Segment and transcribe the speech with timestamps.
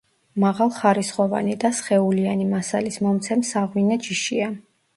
[0.43, 4.53] მაღალხარისხოვანი და სხეულიანი მასალის მომცემ საღვინე ჯიშია.